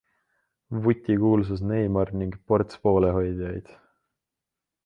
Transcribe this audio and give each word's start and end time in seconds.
Vutikuulsus 0.85 1.61
Neymar 1.71 2.13
ning 2.21 2.33
ports 2.47 2.75
poolehoidjaid. 2.83 3.67